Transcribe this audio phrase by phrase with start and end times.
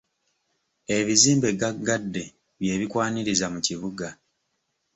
[0.97, 2.23] Ebizimbe gaggadde
[2.59, 4.07] bye bikwaniriza mu kibuga.